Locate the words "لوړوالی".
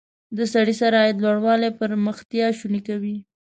1.23-1.69